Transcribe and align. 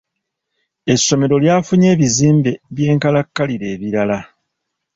Essomero 0.93 1.35
lyafunye 1.43 1.87
ebizimbe 1.95 2.51
by'enkalakkalira 2.75 3.65
ebirala. 3.75 4.19